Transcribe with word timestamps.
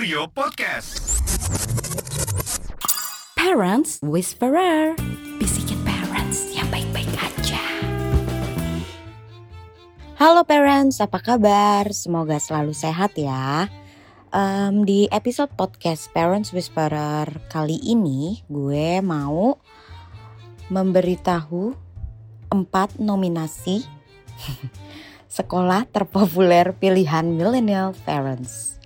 Studio 0.00 0.24
Podcast. 0.32 1.20
Parents 3.36 4.00
Whisperer 4.00 4.96
Bisikin 5.36 5.76
parents 5.84 6.48
yang 6.56 6.64
baik-baik 6.72 7.12
aja 7.20 7.60
Halo 10.16 10.48
parents, 10.48 11.04
apa 11.04 11.20
kabar? 11.20 11.92
Semoga 11.92 12.40
selalu 12.40 12.72
sehat 12.72 13.12
ya 13.20 13.68
Em, 14.32 14.88
Di 14.88 15.04
episode 15.12 15.52
podcast 15.52 16.08
Parents 16.16 16.48
Whisperer 16.56 17.28
kali 17.52 17.76
ini 17.84 18.40
Gue 18.48 19.04
mau 19.04 19.60
memberitahu 20.72 21.76
empat 22.48 22.96
nominasi 22.96 23.84
sekolah 25.36 25.84
terpopuler 25.92 26.72
pilihan 26.72 27.36
millennial 27.36 27.92
parents. 28.08 28.79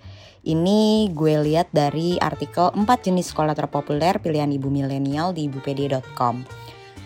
Ini 0.45 1.09
gue 1.09 1.41
lihat 1.41 1.73
dari 1.73 2.21
artikel 2.21 2.69
4 2.69 2.85
jenis 3.01 3.33
sekolah 3.33 3.57
terpopuler 3.57 4.21
pilihan 4.21 4.53
ibu 4.53 4.69
milenial 4.69 5.33
di 5.33 5.49
ibupedia.com. 5.49 6.45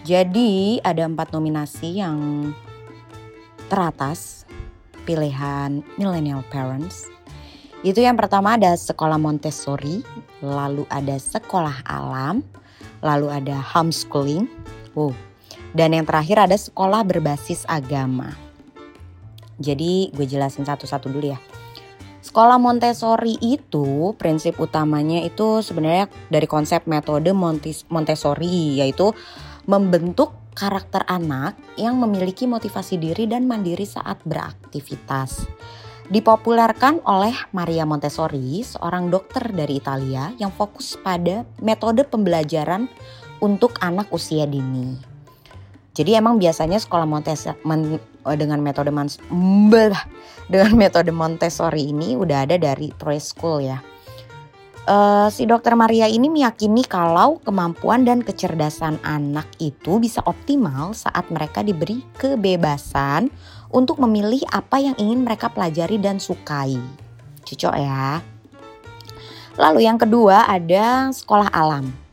Jadi 0.04 0.84
ada 0.84 1.08
empat 1.08 1.32
nominasi 1.32 2.04
yang 2.04 2.52
teratas 3.72 4.44
pilihan 5.08 5.80
millennial 5.96 6.44
parents. 6.52 7.08
Itu 7.80 8.04
yang 8.04 8.20
pertama 8.20 8.60
ada 8.60 8.76
sekolah 8.76 9.16
Montessori, 9.16 10.04
lalu 10.44 10.84
ada 10.92 11.16
sekolah 11.16 11.88
alam, 11.88 12.44
lalu 13.00 13.32
ada 13.32 13.56
homeschooling, 13.56 14.52
wow, 15.00 15.16
dan 15.72 15.96
yang 15.96 16.04
terakhir 16.04 16.44
ada 16.44 16.60
sekolah 16.60 17.08
berbasis 17.08 17.64
agama. 17.72 18.36
Jadi 19.64 20.12
gue 20.12 20.28
jelasin 20.28 20.68
satu-satu 20.68 21.08
dulu 21.08 21.32
ya. 21.32 21.40
Sekolah 22.20 22.60
Montessori 22.60 23.40
itu 23.40 24.12
prinsip 24.20 24.60
utamanya 24.60 25.24
itu 25.24 25.64
sebenarnya 25.64 26.12
dari 26.28 26.48
konsep 26.52 26.84
metode 26.84 27.32
Montessori 27.88 28.76
yaitu 28.76 29.16
membentuk 29.64 30.36
karakter 30.52 31.08
anak 31.08 31.56
yang 31.80 31.96
memiliki 31.96 32.44
motivasi 32.44 33.00
diri 33.00 33.24
dan 33.24 33.48
mandiri 33.48 33.88
saat 33.88 34.20
beraktivitas. 34.28 35.48
Dipopulerkan 36.10 37.06
oleh 37.06 37.32
Maria 37.56 37.86
Montessori, 37.86 38.66
seorang 38.66 39.08
dokter 39.08 39.56
dari 39.56 39.78
Italia 39.78 40.34
yang 40.36 40.52
fokus 40.52 40.98
pada 41.00 41.46
metode 41.62 42.04
pembelajaran 42.04 42.90
untuk 43.40 43.80
anak 43.80 44.12
usia 44.12 44.44
dini. 44.50 44.98
Jadi 45.94 46.18
emang 46.18 46.42
biasanya 46.42 46.82
sekolah 46.82 47.06
Montessori 47.06 47.62
dengan 48.26 48.60
metode 48.60 48.92
mbah, 48.92 49.96
dengan 50.52 50.74
metode 50.76 51.14
Montessori 51.14 51.94
ini 51.94 52.20
udah 52.20 52.46
ada 52.46 52.60
dari 52.60 52.92
preschool 52.92 53.64
ya. 53.64 53.80
Eh, 54.90 55.28
si 55.30 55.46
dokter 55.46 55.78
Maria 55.78 56.10
ini 56.10 56.34
meyakini 56.34 56.82
kalau 56.82 57.38
kemampuan 57.46 58.10
dan 58.10 58.26
kecerdasan 58.26 58.98
anak 59.06 59.46
itu 59.62 60.02
bisa 60.02 60.18
optimal 60.26 60.98
saat 60.98 61.30
mereka 61.30 61.62
diberi 61.62 62.02
kebebasan 62.18 63.30
untuk 63.70 64.02
memilih 64.02 64.42
apa 64.50 64.82
yang 64.82 64.98
ingin 64.98 65.22
mereka 65.22 65.54
pelajari 65.54 66.02
dan 66.02 66.18
sukai. 66.18 66.74
Cocok 67.46 67.76
ya. 67.78 68.18
Lalu 69.62 69.86
yang 69.86 70.02
kedua 70.02 70.50
ada 70.50 71.14
sekolah 71.14 71.54
alam. 71.54 72.09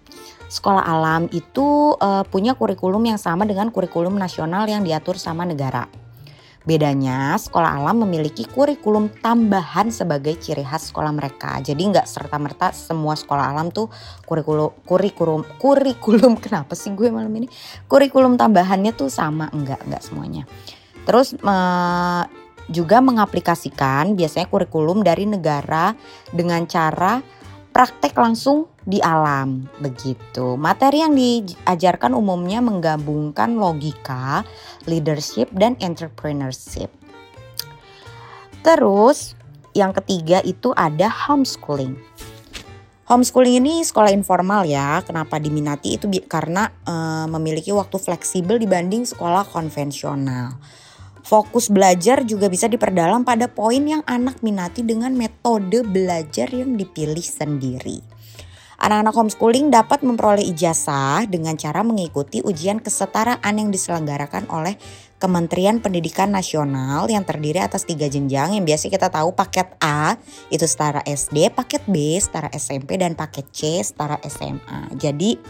Sekolah 0.47 0.87
alam 0.87 1.27
itu 1.35 1.99
eh, 1.99 2.25
punya 2.31 2.55
kurikulum 2.55 3.03
yang 3.03 3.19
sama 3.19 3.43
dengan 3.45 3.75
kurikulum 3.75 4.15
nasional 4.15 4.67
yang 4.71 4.87
diatur 4.87 5.19
sama 5.19 5.43
negara. 5.43 5.87
Bedanya 6.67 7.39
sekolah 7.39 7.79
alam 7.79 8.03
memiliki 8.03 8.43
kurikulum 8.43 9.07
tambahan 9.23 9.87
sebagai 9.95 10.35
ciri 10.35 10.67
khas 10.67 10.91
sekolah 10.91 11.15
mereka. 11.15 11.63
Jadi 11.63 11.79
nggak 11.79 12.11
serta-merta 12.11 12.75
semua 12.75 13.15
sekolah 13.15 13.55
alam 13.55 13.71
tuh 13.71 13.87
kurikulum 14.27 14.75
kurikulum 14.83 15.47
kurikulum 15.63 16.35
kenapa 16.45 16.75
sih 16.75 16.91
gue 16.91 17.07
malam 17.07 17.31
ini? 17.39 17.47
Kurikulum 17.87 18.35
tambahannya 18.35 18.91
tuh 18.99 19.07
sama 19.07 19.47
enggak 19.55 19.79
enggak 19.87 20.03
semuanya. 20.03 20.43
Terus 21.07 21.39
me- 21.39 22.27
juga 22.67 22.99
mengaplikasikan 22.99 24.19
biasanya 24.19 24.51
kurikulum 24.51 25.07
dari 25.07 25.23
negara 25.23 25.95
dengan 26.35 26.67
cara 26.67 27.23
praktek 27.77 28.17
langsung 28.17 28.73
di 28.89 29.05
alam 29.05 29.69
begitu. 29.85 30.57
Materi 30.57 31.05
yang 31.05 31.13
diajarkan 31.13 32.17
umumnya 32.17 32.65
menggabungkan 32.65 33.61
logika, 33.61 34.49
leadership 34.89 35.53
dan 35.53 35.77
entrepreneurship. 35.85 36.89
Terus 38.65 39.37
yang 39.77 39.93
ketiga 39.93 40.41
itu 40.41 40.73
ada 40.73 41.13
homeschooling. 41.13 42.01
Homeschooling 43.13 43.61
ini 43.61 43.85
sekolah 43.85 44.09
informal 44.09 44.65
ya. 44.65 45.05
Kenapa 45.05 45.37
diminati 45.37 46.01
itu 46.01 46.09
karena 46.25 46.73
eh, 46.89 47.29
memiliki 47.29 47.77
waktu 47.77 48.01
fleksibel 48.01 48.57
dibanding 48.57 49.05
sekolah 49.05 49.45
konvensional. 49.53 50.57
Fokus 51.27 51.75
belajar 51.75 52.23
juga 52.23 52.47
bisa 52.47 52.71
diperdalam 52.71 53.27
pada 53.27 53.51
poin 53.51 53.83
yang 53.83 54.07
anak 54.07 54.47
minati 54.47 54.87
dengan 54.87 55.11
metode 55.11 55.83
belajar 55.83 56.47
yang 56.55 56.79
dipilih 56.79 57.27
sendiri. 57.27 57.99
Anak-anak 58.79 59.11
homeschooling 59.17 59.75
dapat 59.75 60.07
memperoleh 60.07 60.47
ijazah 60.47 61.27
dengan 61.27 61.59
cara 61.59 61.83
mengikuti 61.83 62.45
ujian 62.45 62.79
kesetaraan 62.79 63.59
yang 63.59 63.75
diselenggarakan 63.75 64.47
oleh 64.53 64.79
Kementerian 65.17 65.83
Pendidikan 65.83 66.29
Nasional 66.29 67.09
yang 67.09 67.25
terdiri 67.25 67.59
atas 67.59 67.89
tiga 67.89 68.07
jenjang 68.07 68.55
yang 68.55 68.69
biasa 68.69 68.93
kita 68.93 69.09
tahu 69.09 69.33
paket 69.33 69.73
A 69.83 70.21
itu 70.53 70.69
setara 70.69 71.01
SD, 71.03 71.51
paket 71.57 71.83
B 71.89 72.21
setara 72.21 72.53
SMP 72.53 73.01
dan 73.01 73.17
paket 73.17 73.49
C 73.51 73.81
setara 73.81 74.21
SMA. 74.29 74.93
Jadi 74.95 75.41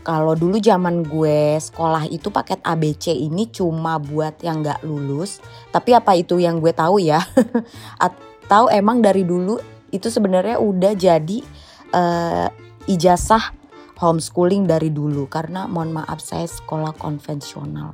kalau 0.00 0.32
dulu 0.32 0.56
zaman 0.56 1.04
gue 1.04 1.60
sekolah 1.60 2.08
itu 2.08 2.32
paket 2.32 2.60
ABC 2.64 3.12
ini 3.12 3.52
cuma 3.52 4.00
buat 4.00 4.40
yang 4.40 4.64
nggak 4.64 4.80
lulus. 4.84 5.44
Tapi 5.68 5.92
apa 5.92 6.16
itu 6.16 6.40
yang 6.40 6.58
gue 6.58 6.72
tahu 6.72 7.00
ya? 7.04 7.20
Atau 8.06 8.72
emang 8.72 9.04
dari 9.04 9.28
dulu 9.28 9.60
itu 9.92 10.08
sebenarnya 10.08 10.56
udah 10.56 10.92
jadi 10.96 11.38
eh, 11.92 12.48
ijazah 12.88 13.52
homeschooling 14.00 14.64
dari 14.64 14.88
dulu 14.88 15.28
karena 15.28 15.68
mohon 15.68 15.92
maaf 15.92 16.24
saya 16.24 16.48
sekolah 16.48 16.96
konvensional 16.96 17.92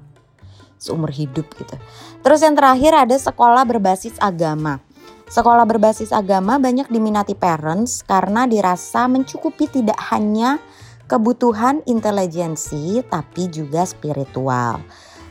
seumur 0.79 1.11
hidup 1.11 1.51
gitu. 1.59 1.75
Terus 2.23 2.41
yang 2.47 2.55
terakhir 2.55 2.93
ada 2.95 3.17
sekolah 3.17 3.67
berbasis 3.67 4.15
agama. 4.23 4.79
Sekolah 5.27 5.67
berbasis 5.67 6.15
agama 6.15 6.63
banyak 6.63 6.87
diminati 6.87 7.35
parents 7.35 8.07
karena 8.07 8.47
dirasa 8.47 9.11
mencukupi 9.11 9.67
tidak 9.67 9.99
hanya 10.15 10.63
kebutuhan 11.07 11.83
intelijensi 11.87 13.03
tapi 13.07 13.47
juga 13.51 13.87
spiritual. 13.87 14.83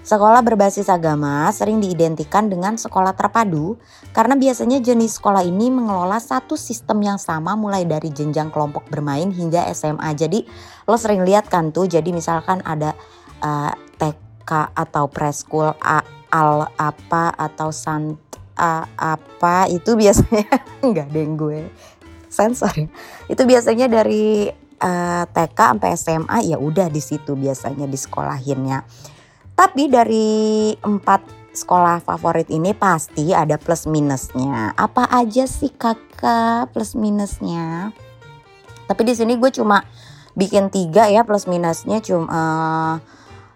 Sekolah 0.06 0.46
berbasis 0.46 0.86
agama 0.86 1.50
sering 1.50 1.82
diidentikan 1.82 2.46
dengan 2.46 2.78
sekolah 2.78 3.18
terpadu 3.18 3.82
karena 4.14 4.38
biasanya 4.38 4.78
jenis 4.78 5.18
sekolah 5.18 5.42
ini 5.42 5.74
mengelola 5.74 6.22
satu 6.22 6.54
sistem 6.54 7.02
yang 7.02 7.18
sama 7.18 7.58
mulai 7.58 7.90
dari 7.90 8.14
jenjang 8.14 8.54
kelompok 8.54 8.86
bermain 8.86 9.34
hingga 9.34 9.66
SMA. 9.74 10.14
Jadi 10.14 10.46
lo 10.86 10.94
sering 10.94 11.26
lihat 11.26 11.50
kan 11.50 11.74
tuh 11.74 11.90
jadi 11.90 12.06
misalkan 12.14 12.62
ada 12.62 12.94
uh, 13.42 13.74
TK 13.98 14.78
atau 14.78 15.10
preschool 15.10 15.74
A, 15.82 16.06
al 16.30 16.70
apa 16.78 17.34
atau 17.34 17.74
sant 17.74 18.22
A, 18.62 18.86
apa 19.02 19.66
itu 19.74 19.98
biasanya 19.98 20.46
enggak 20.86 21.10
deh 21.10 21.26
gue 21.34 21.60
sensor 22.30 22.78
ya. 22.78 22.88
Itu 23.26 23.50
biasanya 23.50 23.90
dari 23.90 24.54
uh, 24.86 25.26
TK 25.26 25.58
sampai 25.58 25.90
SMA 25.98 26.38
ya 26.46 26.58
udah 26.62 26.88
di 26.94 27.02
situ 27.02 27.34
biasanya 27.34 27.90
di 27.90 27.98
sekolahinnya. 27.98 28.86
Tapi 29.56 29.90
dari 29.90 30.72
empat 30.78 31.50
sekolah 31.56 32.04
favorit 32.04 32.52
ini 32.52 32.76
pasti 32.76 33.32
ada 33.32 33.56
plus 33.58 33.88
minusnya. 33.88 34.76
Apa 34.76 35.08
aja 35.10 35.48
sih 35.50 35.72
kakak 35.74 36.76
plus 36.76 36.94
minusnya? 36.94 37.96
Tapi 38.86 39.02
di 39.02 39.18
sini 39.18 39.40
gue 39.40 39.50
cuma 39.50 39.82
bikin 40.36 40.68
tiga 40.70 41.08
ya 41.08 41.24
plus 41.24 41.48
minusnya 41.48 42.04
cuma 42.04 42.28
uh, 42.28 42.96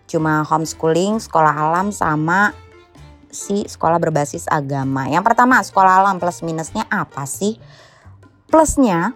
cuma 0.10 0.42
homeschooling, 0.48 1.22
sekolah 1.22 1.54
alam 1.54 1.94
sama 1.94 2.56
si 3.30 3.68
sekolah 3.70 4.02
berbasis 4.02 4.50
agama. 4.50 5.06
Yang 5.06 5.24
pertama 5.30 5.62
sekolah 5.62 6.02
alam 6.02 6.18
plus 6.18 6.42
minusnya 6.42 6.88
apa 6.90 7.30
sih? 7.30 7.62
Plusnya 8.50 9.14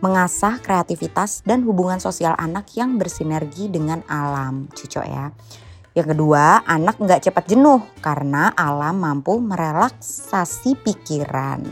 mengasah 0.00 0.60
kreativitas 0.60 1.44
dan 1.44 1.64
hubungan 1.64 2.00
sosial 2.00 2.32
anak 2.36 2.72
yang 2.76 2.96
bersinergi 2.96 3.68
dengan 3.68 4.00
alam. 4.08 4.68
Cucok 4.72 5.06
ya. 5.06 5.32
Yang 5.92 6.16
kedua, 6.16 6.64
anak 6.64 6.96
nggak 7.02 7.28
cepat 7.28 7.44
jenuh 7.50 7.82
karena 8.00 8.54
alam 8.56 8.96
mampu 9.02 9.36
merelaksasi 9.42 10.78
pikiran. 10.80 11.66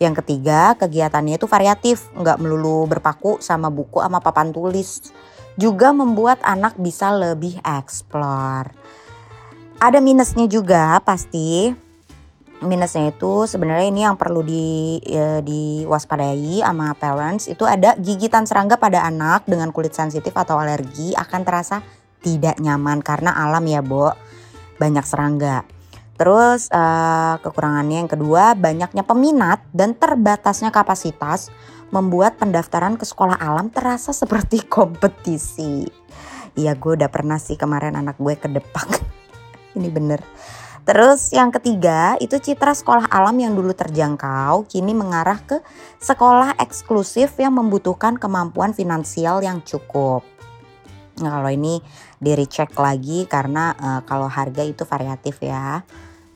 Yang 0.00 0.24
ketiga, 0.24 0.76
kegiatannya 0.80 1.36
itu 1.36 1.44
variatif, 1.44 2.08
nggak 2.16 2.40
melulu 2.40 2.88
berpaku 2.88 3.36
sama 3.44 3.68
buku 3.68 4.00
sama 4.00 4.20
papan 4.24 4.48
tulis. 4.48 5.12
Juga 5.60 5.92
membuat 5.92 6.40
anak 6.40 6.80
bisa 6.80 7.12
lebih 7.12 7.60
eksplor. 7.60 8.72
Ada 9.80 9.98
minusnya 10.00 10.44
juga 10.48 11.00
pasti. 11.00 11.72
Minusnya 12.60 13.12
itu 13.12 13.48
sebenarnya 13.48 13.86
ini 13.88 14.00
yang 14.04 14.20
perlu 14.20 14.44
di 14.44 15.00
ya, 15.00 15.40
diwaspadai 15.40 16.60
sama 16.60 16.92
parents 16.96 17.48
itu 17.48 17.64
ada 17.64 17.96
gigitan 17.96 18.44
serangga 18.44 18.76
pada 18.76 19.04
anak 19.04 19.48
dengan 19.48 19.72
kulit 19.72 19.96
sensitif 19.96 20.32
atau 20.36 20.60
alergi 20.60 21.16
akan 21.16 21.40
terasa 21.42 21.80
tidak 22.20 22.60
nyaman 22.60 23.00
karena 23.00 23.32
alam 23.32 23.64
ya, 23.64 23.80
Bo. 23.80 24.12
Banyak 24.76 25.04
serangga. 25.04 25.64
Terus 26.20 26.68
uh, 26.68 27.40
kekurangannya 27.40 28.04
yang 28.04 28.10
kedua 28.12 28.52
banyaknya 28.52 29.04
peminat 29.04 29.64
dan 29.72 29.96
terbatasnya 29.96 30.68
kapasitas 30.68 31.48
membuat 31.88 32.36
pendaftaran 32.36 33.00
ke 33.00 33.08
sekolah 33.08 33.40
alam 33.40 33.72
terasa 33.72 34.12
seperti 34.12 34.64
kompetisi. 34.76 35.88
Iya 36.60 36.76
gue 36.76 36.92
udah 37.00 37.08
pernah 37.08 37.40
sih 37.40 37.56
kemarin 37.56 37.96
anak 37.96 38.20
gue 38.20 38.36
ke 38.36 38.52
Depak. 38.52 38.88
Ini 39.80 39.88
bener. 39.88 40.20
Terus 40.88 41.30
yang 41.30 41.52
ketiga 41.52 42.16
itu 42.18 42.40
citra 42.40 42.72
sekolah 42.72 43.06
alam 43.12 43.36
yang 43.36 43.52
dulu 43.52 43.70
terjangkau 43.76 44.64
kini 44.66 44.96
mengarah 44.96 45.38
ke 45.44 45.60
sekolah 46.00 46.56
eksklusif 46.56 47.36
yang 47.36 47.54
membutuhkan 47.54 48.16
kemampuan 48.16 48.72
finansial 48.72 49.44
yang 49.44 49.60
cukup. 49.60 50.24
Nah, 51.20 51.36
kalau 51.36 51.52
ini 51.52 51.84
di 52.16 52.32
recheck 52.32 52.72
lagi 52.80 53.28
karena 53.28 53.76
uh, 53.76 54.00
kalau 54.08 54.26
harga 54.26 54.64
itu 54.64 54.88
variatif 54.88 55.36
ya. 55.44 55.84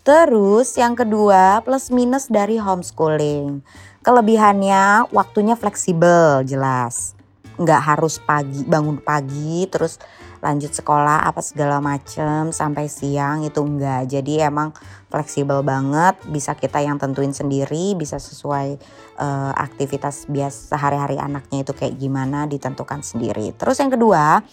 Terus 0.05 0.77
yang 0.77 0.93
kedua 0.93 1.65
plus 1.65 1.89
minus 1.89 2.29
dari 2.29 2.61
homeschooling. 2.61 3.65
Kelebihannya 4.05 5.09
waktunya 5.09 5.57
fleksibel 5.57 6.45
jelas. 6.45 7.17
Nggak 7.57 7.81
harus 7.81 8.21
pagi 8.21 8.61
bangun 8.69 9.01
pagi 9.01 9.65
terus 9.73 9.97
lanjut 10.45 10.77
sekolah 10.77 11.25
apa 11.25 11.41
segala 11.41 11.81
macem 11.81 12.53
sampai 12.53 12.85
siang 12.93 13.49
itu 13.49 13.65
enggak. 13.65 14.13
Jadi 14.13 14.45
emang 14.45 14.77
fleksibel 15.09 15.65
banget 15.65 16.21
bisa 16.29 16.53
kita 16.53 16.85
yang 16.85 17.01
tentuin 17.01 17.33
sendiri 17.33 17.97
bisa 17.97 18.21
sesuai 18.21 18.77
uh, 19.17 19.53
aktivitas 19.57 20.29
biasa 20.29 20.77
sehari-hari 20.77 21.17
anaknya 21.17 21.65
itu 21.65 21.73
kayak 21.73 21.97
gimana 21.97 22.45
ditentukan 22.45 23.01
sendiri. 23.01 23.57
Terus 23.57 23.81
yang 23.81 23.89
kedua 23.89 24.45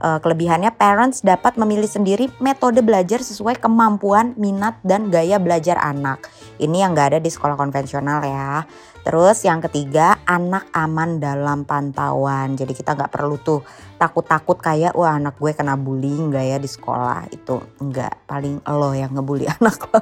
Uh, 0.00 0.16
kelebihannya 0.16 0.72
parents 0.80 1.20
dapat 1.20 1.60
memilih 1.60 1.84
sendiri 1.84 2.32
metode 2.40 2.80
belajar 2.80 3.20
sesuai 3.20 3.60
kemampuan, 3.60 4.32
minat, 4.40 4.80
dan 4.80 5.12
gaya 5.12 5.36
belajar 5.36 5.76
anak. 5.76 6.24
Ini 6.60 6.84
yang 6.84 6.92
gak 6.92 7.16
ada 7.16 7.20
di 7.20 7.32
sekolah 7.32 7.56
konvensional 7.56 8.20
ya. 8.20 8.68
Terus 9.00 9.40
yang 9.48 9.64
ketiga, 9.64 10.20
anak 10.28 10.68
aman 10.76 11.16
dalam 11.16 11.64
pantauan. 11.64 12.52
Jadi 12.54 12.76
kita 12.76 12.92
gak 12.92 13.08
perlu 13.08 13.40
tuh 13.40 13.64
takut-takut 13.96 14.60
kayak 14.60 14.92
wah 14.92 15.16
anak 15.16 15.40
gue 15.40 15.56
kena 15.56 15.80
bullying 15.80 16.28
gak 16.28 16.44
ya 16.44 16.58
di 16.60 16.68
sekolah. 16.68 17.32
Itu 17.32 17.64
enggak, 17.80 18.28
paling 18.28 18.60
lo 18.68 18.92
yang 18.92 19.16
ngebully 19.16 19.48
anak 19.56 19.80
lo. 19.88 20.00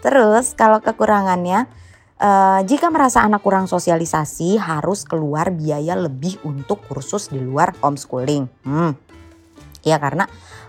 Terus 0.00 0.56
kalau 0.56 0.80
kekurangannya, 0.80 1.86
Uh, 2.16 2.64
jika 2.64 2.88
merasa 2.88 3.20
anak 3.20 3.44
kurang 3.44 3.68
sosialisasi, 3.68 4.56
harus 4.56 5.04
keluar 5.04 5.52
biaya 5.52 5.92
lebih 5.92 6.40
untuk 6.48 6.80
kursus 6.88 7.28
di 7.28 7.36
luar 7.36 7.76
homeschooling. 7.84 8.48
Hmm, 8.64 8.96
ya 9.84 10.00
karena 10.00 10.24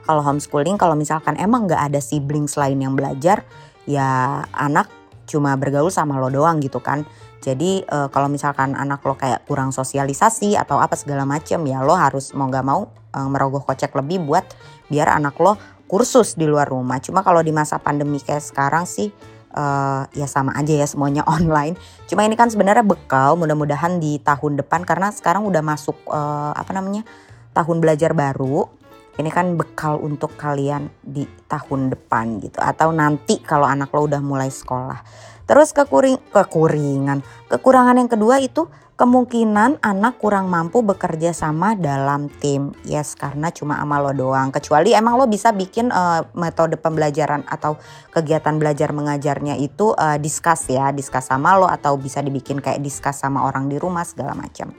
kalau 0.06 0.22
homeschooling 0.28 0.78
kalau 0.78 0.94
misalkan 0.94 1.40
emang 1.42 1.66
nggak 1.66 1.92
ada 1.92 2.00
sibling 2.00 2.46
selain 2.46 2.78
yang 2.78 2.94
belajar 2.94 3.48
ya 3.90 4.44
anak 4.54 4.88
cuma 5.28 5.54
bergaul 5.60 5.92
sama 5.92 6.18
lo 6.18 6.32
doang 6.32 6.64
gitu 6.64 6.80
kan. 6.80 7.04
Jadi 7.38 7.86
e, 7.86 7.98
kalau 8.10 8.32
misalkan 8.32 8.74
anak 8.74 9.06
lo 9.06 9.14
kayak 9.14 9.46
kurang 9.46 9.70
sosialisasi 9.70 10.58
atau 10.58 10.82
apa 10.82 10.98
segala 10.98 11.28
macem 11.28 11.62
ya 11.68 11.86
lo 11.86 11.94
harus 11.94 12.34
mau 12.34 12.50
nggak 12.50 12.66
mau 12.66 12.90
e, 13.14 13.20
merogoh 13.28 13.62
kocek 13.62 13.94
lebih 13.94 14.26
buat 14.26 14.48
biar 14.90 15.14
anak 15.20 15.38
lo 15.38 15.60
kursus 15.86 16.40
di 16.40 16.48
luar 16.48 16.66
rumah. 16.68 16.98
Cuma 17.04 17.22
kalau 17.22 17.44
di 17.44 17.52
masa 17.52 17.78
pandemi 17.78 18.20
kayak 18.24 18.44
sekarang 18.44 18.84
sih 18.84 19.12
uh, 19.56 20.04
ya 20.12 20.28
sama 20.28 20.54
aja 20.54 20.76
ya 20.76 20.86
semuanya 20.86 21.24
online. 21.36 21.80
Cuma 22.06 22.28
ini 22.28 22.36
kan 22.36 22.52
sebenarnya 22.52 22.84
bekal 22.84 23.40
mudah-mudahan 23.40 23.98
di 23.98 24.20
tahun 24.22 24.60
depan 24.62 24.84
karena 24.84 25.10
sekarang 25.10 25.48
udah 25.48 25.64
masuk 25.64 25.98
uh, 26.12 26.52
apa 26.54 26.72
namanya 26.76 27.08
tahun 27.56 27.82
belajar 27.82 28.14
baru 28.14 28.70
ini 29.18 29.30
kan 29.34 29.58
bekal 29.58 29.98
untuk 29.98 30.38
kalian 30.38 30.90
di 31.02 31.26
tahun 31.50 31.90
depan 31.94 32.38
gitu 32.42 32.62
atau 32.62 32.94
nanti 32.94 33.42
kalau 33.42 33.66
anak 33.66 33.90
lo 33.94 34.06
udah 34.06 34.22
mulai 34.22 34.50
sekolah. 34.54 35.02
Terus 35.48 35.72
kekuring 35.72 36.20
kekuringan, 36.30 37.24
kekurangan 37.48 37.96
yang 37.96 38.12
kedua 38.12 38.38
itu 38.44 38.68
kemungkinan 38.98 39.78
anak 39.80 40.18
kurang 40.18 40.50
mampu 40.50 40.82
bekerja 40.82 41.30
sama 41.32 41.78
dalam 41.78 42.34
tim. 42.42 42.74
Yes, 42.82 43.14
karena 43.14 43.54
cuma 43.54 43.78
sama 43.78 44.02
lo 44.02 44.12
doang. 44.12 44.50
Kecuali 44.50 44.92
emang 44.92 45.22
lo 45.22 45.30
bisa 45.30 45.54
bikin 45.54 45.94
uh, 45.94 46.26
metode 46.34 46.76
pembelajaran 46.82 47.46
atau 47.46 47.78
kegiatan 48.10 48.58
belajar 48.58 48.90
mengajarnya 48.92 49.56
itu 49.62 49.94
uh, 49.94 50.18
discuss 50.18 50.68
ya, 50.68 50.90
discuss 50.90 51.30
sama 51.30 51.56
lo 51.56 51.70
atau 51.70 51.94
bisa 51.96 52.26
dibikin 52.26 52.58
kayak 52.58 52.82
discuss 52.82 53.22
sama 53.22 53.46
orang 53.46 53.70
di 53.70 53.78
rumah 53.78 54.04
segala 54.04 54.34
macam. 54.34 54.74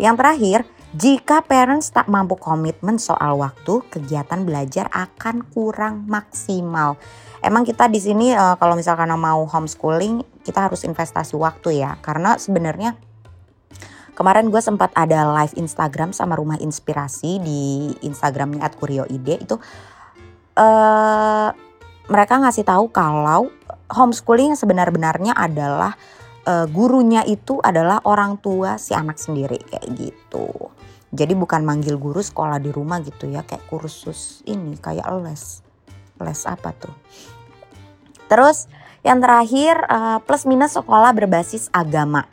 Yang 0.00 0.16
terakhir, 0.16 0.58
jika 0.90 1.46
parents 1.46 1.94
tak 1.94 2.10
mampu 2.10 2.34
komitmen 2.34 2.98
soal 2.98 3.38
waktu, 3.38 3.86
kegiatan 3.94 4.42
belajar 4.42 4.90
akan 4.90 5.46
kurang 5.46 6.10
maksimal. 6.10 6.98
Emang 7.38 7.62
kita 7.62 7.86
di 7.86 8.02
sini 8.02 8.34
uh, 8.34 8.58
kalau 8.58 8.74
misalkan 8.74 9.06
mau 9.14 9.46
homeschooling, 9.46 10.26
kita 10.42 10.66
harus 10.66 10.82
investasi 10.82 11.38
waktu 11.38 11.86
ya. 11.86 11.94
Karena 12.02 12.34
sebenarnya 12.42 12.98
kemarin 14.18 14.50
gue 14.50 14.58
sempat 14.58 14.90
ada 14.98 15.30
live 15.30 15.54
Instagram 15.54 16.10
sama 16.10 16.34
Rumah 16.34 16.58
Inspirasi 16.58 17.38
di 17.38 17.94
Instagramnya 18.02 18.66
@kurioide 18.74 19.46
itu 19.46 19.56
uh, 20.58 21.48
mereka 22.10 22.34
ngasih 22.42 22.66
tahu 22.66 22.90
kalau 22.90 23.46
homeschooling 23.94 24.58
sebenar-benarnya 24.58 25.38
adalah 25.38 25.94
uh, 26.50 26.66
gurunya 26.66 27.22
itu 27.30 27.62
adalah 27.62 28.02
orang 28.02 28.42
tua 28.42 28.74
si 28.74 28.90
anak 28.90 29.22
sendiri 29.22 29.62
kayak 29.70 29.86
gitu. 29.94 30.79
Jadi 31.10 31.34
bukan 31.34 31.66
manggil 31.66 31.98
guru 31.98 32.22
sekolah 32.22 32.62
di 32.62 32.70
rumah 32.70 33.02
gitu 33.02 33.26
ya 33.26 33.42
kayak 33.42 33.66
kursus 33.66 34.46
ini 34.46 34.78
kayak 34.78 35.06
les. 35.26 35.62
Les 36.22 36.40
apa 36.46 36.70
tuh? 36.70 36.94
Terus 38.30 38.70
yang 39.02 39.18
terakhir 39.18 39.80
uh, 39.90 40.22
plus 40.22 40.46
minus 40.46 40.78
sekolah 40.78 41.10
berbasis 41.10 41.66
agama. 41.74 42.30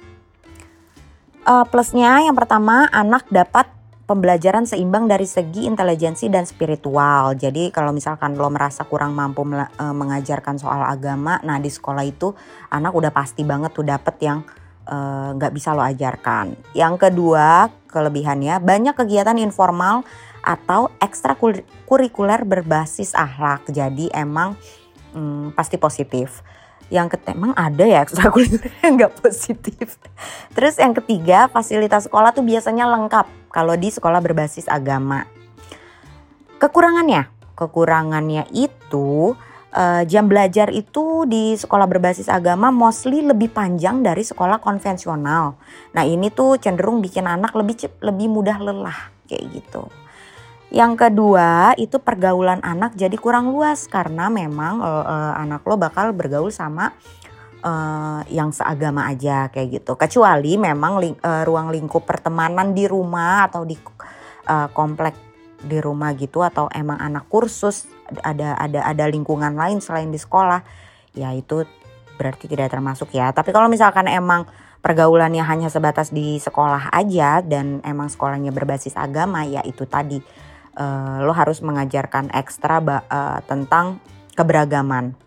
Uh, 1.48 1.64
plusnya 1.64 2.28
yang 2.28 2.36
pertama 2.36 2.92
anak 2.92 3.24
dapat 3.32 3.72
pembelajaran 4.08 4.64
seimbang 4.64 5.08
dari 5.08 5.28
segi 5.28 5.68
intelijensi 5.68 6.28
dan 6.28 6.48
spiritual. 6.48 7.36
Jadi 7.36 7.72
kalau 7.72 7.96
misalkan 7.96 8.36
lo 8.40 8.52
merasa 8.52 8.88
kurang 8.88 9.16
mampu 9.16 9.44
uh, 9.44 9.68
mengajarkan 9.96 10.60
soal 10.60 10.84
agama, 10.84 11.40
nah 11.42 11.60
di 11.60 11.72
sekolah 11.72 12.04
itu 12.08 12.36
anak 12.72 12.96
udah 12.96 13.12
pasti 13.16 13.48
banget 13.48 13.76
tuh 13.76 13.88
dapet 13.88 14.16
yang 14.24 14.44
nggak 15.36 15.52
uh, 15.52 15.56
bisa 15.56 15.76
lo 15.76 15.84
ajarkan. 15.84 16.56
Yang 16.72 16.96
kedua 17.08 17.68
kelebihannya 17.92 18.64
banyak 18.64 18.96
kegiatan 18.96 19.36
informal 19.40 20.08
atau 20.44 20.88
ekstrakurikuler 21.04 22.48
berbasis 22.48 23.12
akhlak. 23.12 23.68
Jadi 23.68 24.08
emang 24.16 24.56
hmm, 25.12 25.52
pasti 25.58 25.76
positif. 25.76 26.40
Yang 26.88 27.20
ketiga 27.20 27.36
emang 27.36 27.52
ada 27.60 27.84
ya 27.84 28.00
ekstrakurikuler 28.00 28.72
yang 28.80 28.96
nggak 28.96 29.20
positif. 29.20 30.00
Terus 30.56 30.80
yang 30.80 30.96
ketiga 30.96 31.52
fasilitas 31.52 32.08
sekolah 32.08 32.32
tuh 32.32 32.48
biasanya 32.48 32.88
lengkap 32.88 33.52
kalau 33.52 33.76
di 33.76 33.92
sekolah 33.92 34.24
berbasis 34.24 34.72
agama. 34.72 35.28
Kekurangannya, 36.58 37.28
kekurangannya 37.60 38.50
itu 38.56 39.36
uh, 39.78 40.04
jam 40.10 40.26
belajar 40.26 40.74
itu 40.74 41.30
di 41.30 41.54
sekolah 41.54 41.86
berbasis 41.86 42.26
agama 42.28 42.74
mostly 42.74 43.22
lebih 43.22 43.54
panjang 43.54 44.02
dari 44.02 44.26
sekolah 44.26 44.58
konvensional. 44.58 45.62
Nah 45.94 46.04
ini 46.04 46.34
tuh 46.34 46.58
cenderung 46.58 47.00
bikin 47.06 47.30
anak 47.30 47.54
lebih 47.54 47.86
lebih 48.02 48.28
mudah 48.28 48.58
lelah 48.58 49.14
kayak 49.30 49.46
gitu. 49.54 49.86
Yang 50.68 51.08
kedua 51.08 51.78
itu 51.80 51.96
pergaulan 52.02 52.60
anak 52.60 52.98
jadi 52.98 53.16
kurang 53.16 53.54
luas 53.56 53.88
karena 53.88 54.28
memang 54.28 54.84
uh, 54.84 55.06
uh, 55.06 55.34
anak 55.40 55.64
lo 55.64 55.80
bakal 55.80 56.12
bergaul 56.12 56.52
sama 56.52 56.92
uh, 57.64 58.20
yang 58.28 58.52
seagama 58.52 59.08
aja 59.08 59.48
kayak 59.48 59.80
gitu. 59.80 59.96
Kecuali 59.96 60.60
memang 60.60 61.00
ling, 61.00 61.16
uh, 61.24 61.48
ruang 61.48 61.72
lingkup 61.72 62.04
pertemanan 62.04 62.76
di 62.76 62.84
rumah 62.84 63.48
atau 63.48 63.64
di 63.64 63.80
uh, 64.52 64.68
komplek 64.76 65.16
di 65.58 65.80
rumah 65.80 66.14
gitu 66.14 66.44
atau 66.44 66.68
emang 66.70 67.00
anak 67.00 67.26
kursus 67.32 67.88
ada 68.24 68.58
ada 68.58 68.80
ada 68.84 69.06
lingkungan 69.08 69.54
lain 69.56 69.84
selain 69.84 70.10
di 70.10 70.20
sekolah 70.20 70.64
ya 71.18 71.34
itu 71.34 71.66
berarti 72.18 72.50
tidak 72.50 72.74
termasuk 72.74 73.14
ya. 73.14 73.30
Tapi 73.30 73.54
kalau 73.54 73.70
misalkan 73.70 74.10
emang 74.10 74.50
pergaulannya 74.82 75.46
hanya 75.46 75.70
sebatas 75.70 76.10
di 76.10 76.42
sekolah 76.42 76.90
aja 76.94 77.46
dan 77.46 77.82
emang 77.86 78.10
sekolahnya 78.10 78.50
berbasis 78.54 78.98
agama 78.98 79.46
ya 79.46 79.62
itu 79.66 79.86
tadi 79.86 80.18
uh, 80.78 81.22
lo 81.22 81.34
harus 81.34 81.62
mengajarkan 81.62 82.34
ekstra 82.34 82.82
uh, 82.82 83.40
tentang 83.46 84.02
keberagaman. 84.34 85.18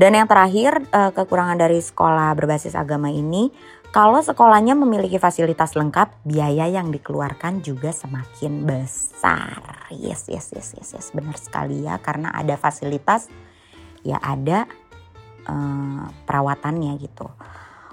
Dan 0.00 0.16
yang 0.16 0.24
terakhir 0.24 0.80
uh, 0.96 1.12
kekurangan 1.12 1.60
dari 1.60 1.76
sekolah 1.76 2.32
berbasis 2.32 2.72
agama 2.72 3.12
ini 3.12 3.52
kalau 3.90 4.22
sekolahnya 4.22 4.78
memiliki 4.78 5.18
fasilitas 5.18 5.74
lengkap, 5.74 6.22
biaya 6.22 6.70
yang 6.70 6.94
dikeluarkan 6.94 7.58
juga 7.58 7.90
semakin 7.90 8.62
besar. 8.62 9.90
Yes, 9.90 10.30
yes, 10.30 10.54
yes, 10.54 10.78
yes, 10.78 10.88
yes, 10.94 11.06
benar 11.10 11.34
sekali 11.34 11.82
ya. 11.82 11.98
Karena 11.98 12.30
ada 12.30 12.54
fasilitas, 12.54 13.26
ya 14.06 14.22
ada 14.22 14.70
uh, 15.50 16.06
perawatannya 16.22 17.02
gitu. 17.02 17.26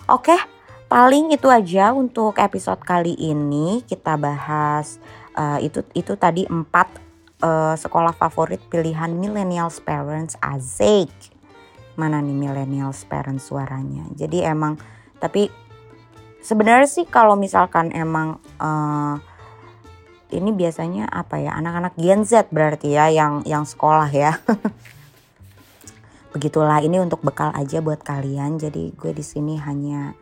Oke, 0.06 0.38
paling 0.86 1.34
itu 1.34 1.50
aja 1.50 1.98
untuk 1.98 2.38
episode 2.38 2.80
kali 2.86 3.18
ini 3.18 3.82
kita 3.82 4.22
bahas 4.22 5.01
uh, 5.34 5.58
itu 5.58 5.82
itu 5.98 6.13
tadi 6.13 6.46
empat 6.46 6.94
uh, 7.42 7.74
sekolah 7.74 8.13
favorit 8.13 8.62
pilihan 8.70 9.10
millennials 9.18 9.82
parents 9.82 10.38
Azik. 10.46 11.10
Mana 11.98 12.22
nih 12.22 12.38
millennials 12.38 13.01
parents 13.10 13.50
suaranya? 13.50 14.06
Jadi 14.13 14.46
emang 14.46 14.77
tapi 15.18 15.50
sebenarnya 16.48 16.88
sih 16.88 17.04
kalau 17.04 17.36
misalkan 17.36 17.92
emang 17.92 18.39
uh, 18.63 19.20
ini 20.32 20.56
biasanya 20.56 21.12
apa 21.12 21.44
ya 21.44 21.51
anak-anak 21.60 22.00
Gen 22.00 22.24
Z 22.24 22.48
berarti 22.51 22.96
ya 22.96 23.12
yang 23.12 23.44
yang 23.44 23.68
sekolah 23.68 24.08
ya. 24.08 24.39
Begitulah 26.36 26.80
ini 26.80 27.04
untuk 27.04 27.20
bekal 27.24 27.51
aja 27.51 27.84
buat 27.84 28.00
kalian. 28.00 28.56
Jadi 28.56 28.96
gue 28.96 29.12
di 29.12 29.24
sini 29.24 29.60
hanya 29.60 30.16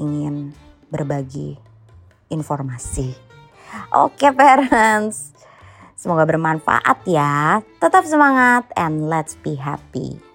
ingin 0.00 0.56
berbagi 0.88 1.60
informasi. 2.32 3.12
Oke 3.92 4.32
parents, 4.32 5.36
semoga 5.96 6.24
bermanfaat 6.24 7.04
ya. 7.04 7.60
Tetap 7.82 8.04
semangat 8.08 8.68
and 8.76 9.08
let's 9.12 9.36
be 9.40 9.56
happy. 9.56 10.29